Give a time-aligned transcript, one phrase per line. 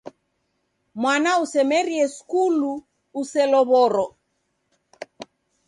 [1.01, 2.71] Mwana usemerie skulu
[3.21, 4.05] uselow'oro.